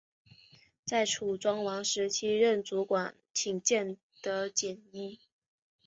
[0.83, 5.19] 在楚庄王时期任主管进谏的箴尹。